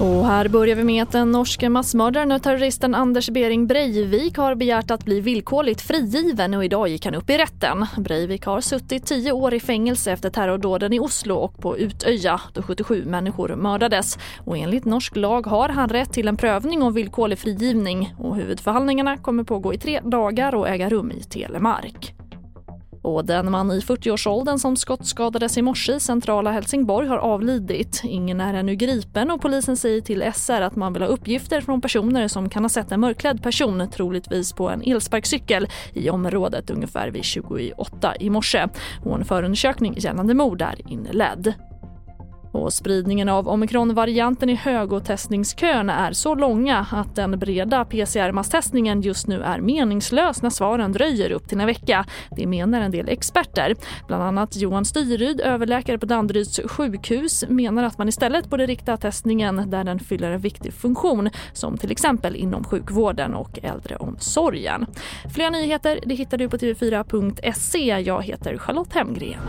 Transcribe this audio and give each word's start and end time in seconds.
Och 0.00 0.26
här 0.26 0.48
börjar 0.48 0.76
vi 0.76 0.84
med 0.84 1.02
att 1.02 1.12
den 1.12 1.32
norske 1.32 1.68
massmördaren 1.68 2.32
och 2.32 2.42
terroristen 2.42 2.94
Anders 2.94 3.30
Bering 3.30 3.66
Breivik 3.66 4.36
har 4.36 4.54
begärt 4.54 4.90
att 4.90 5.04
bli 5.04 5.20
villkorligt 5.20 5.80
frigiven 5.80 6.54
och 6.54 6.64
idag 6.64 6.88
gick 6.88 7.04
han 7.04 7.14
upp 7.14 7.30
i 7.30 7.38
rätten. 7.38 7.86
Breivik 7.96 8.44
har 8.44 8.60
suttit 8.60 9.06
tio 9.06 9.32
år 9.32 9.54
i 9.54 9.60
fängelse 9.60 10.12
efter 10.12 10.30
terrordåden 10.30 10.92
i 10.92 11.00
Oslo 11.00 11.34
och 11.34 11.58
på 11.58 11.78
Utöja 11.78 12.40
då 12.52 12.62
77 12.62 13.04
människor 13.04 13.56
mördades. 13.56 14.18
Och 14.38 14.58
enligt 14.58 14.84
norsk 14.84 15.16
lag 15.16 15.46
har 15.46 15.68
han 15.68 15.88
rätt 15.88 16.12
till 16.12 16.28
en 16.28 16.36
prövning 16.36 16.82
om 16.82 16.92
villkorlig 16.92 17.38
frigivning 17.38 18.14
och 18.18 18.36
huvudförhandlingarna 18.36 19.16
kommer 19.16 19.44
pågå 19.44 19.74
i 19.74 19.78
tre 19.78 20.00
dagar 20.00 20.54
och 20.54 20.68
äga 20.68 20.88
rum 20.88 21.12
i 21.12 21.22
Telemark. 21.22 22.17
Och 23.08 23.24
den 23.24 23.50
man 23.50 23.70
i 23.70 23.80
40-årsåldern 23.80 24.58
som 24.58 24.76
skottskadades 24.76 25.58
i 25.58 25.62
morse 25.62 25.94
i 25.94 26.00
centrala 26.00 26.52
Helsingborg 26.52 27.08
har 27.08 27.18
avlidit. 27.18 28.02
Ingen 28.04 28.40
är 28.40 28.54
ännu 28.54 28.74
gripen 28.74 29.30
och 29.30 29.40
polisen 29.40 29.76
säger 29.76 30.00
till 30.00 30.32
SR 30.34 30.60
att 30.60 30.76
man 30.76 30.92
vill 30.92 31.02
ha 31.02 31.08
uppgifter 31.08 31.60
från 31.60 31.80
personer 31.80 32.28
som 32.28 32.48
kan 32.48 32.64
ha 32.64 32.68
sett 32.68 32.92
en 32.92 33.00
mörklädd 33.00 33.42
person, 33.42 33.90
troligtvis 33.90 34.52
på 34.52 34.68
en 34.68 34.82
elsparkcykel, 34.82 35.68
i 35.92 36.10
området 36.10 36.70
ungefär 36.70 37.10
vid 37.10 37.24
28 37.24 38.16
i 38.20 38.30
morse. 38.30 38.66
Och 39.04 39.16
en 39.18 39.24
förundersökning 39.24 39.94
gällande 39.98 40.34
mord 40.34 40.62
är 40.62 40.92
inledd. 40.92 41.54
Och 42.58 42.72
spridningen 42.72 43.28
av 43.28 43.48
omikronvarianten 43.48 44.50
är 44.50 44.56
hög 44.56 44.92
och 44.92 45.04
testningsköerna 45.04 46.06
är 46.06 46.12
så 46.12 46.34
långa 46.34 46.86
att 46.92 47.16
den 47.16 47.38
breda 47.38 47.84
PCR-masstestningen 47.84 49.00
just 49.00 49.26
nu 49.26 49.42
är 49.42 49.60
meningslös 49.60 50.42
när 50.42 50.50
svaren 50.50 50.92
dröjer 50.92 51.30
upp 51.30 51.48
till 51.48 51.60
en 51.60 51.66
vecka. 51.66 52.06
Det 52.36 52.46
menar 52.46 52.80
en 52.80 52.90
del 52.90 53.08
experter. 53.08 53.74
Bland 54.06 54.22
annat 54.22 54.56
Johan 54.56 54.84
Styryd, 54.84 55.40
överläkare 55.40 55.98
på 55.98 56.06
Danderyds 56.06 56.60
sjukhus, 56.64 57.44
menar 57.48 57.84
att 57.84 57.98
man 57.98 58.08
istället 58.08 58.50
borde 58.50 58.66
rikta 58.66 58.96
testningen 58.96 59.70
där 59.70 59.84
den 59.84 59.98
fyller 59.98 60.30
en 60.30 60.40
viktig 60.40 60.72
funktion 60.72 61.30
som 61.52 61.78
till 61.78 61.90
exempel 61.90 62.36
inom 62.36 62.64
sjukvården 62.64 63.34
och 63.34 63.58
äldreomsorgen. 63.62 64.86
Fler 65.34 65.50
nyheter 65.50 66.00
det 66.06 66.14
hittar 66.14 66.38
du 66.38 66.48
på 66.48 66.56
tv4.se. 66.56 68.00
Jag 68.00 68.22
heter 68.22 68.56
Charlotte 68.58 68.92
Hemgren. 68.92 69.40